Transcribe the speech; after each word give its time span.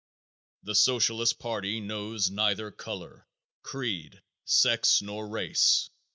The 0.63 0.73
Socialist 0.73 1.37
party 1.37 1.79
knows 1.79 2.31
neither 2.31 2.71
color, 2.71 3.27
creed, 3.61 4.23
sex, 4.45 4.99
nor 5.03 5.27
race. 5.27 5.91